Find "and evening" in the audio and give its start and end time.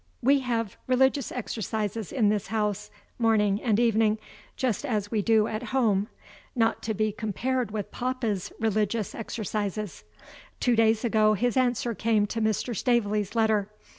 3.61-4.17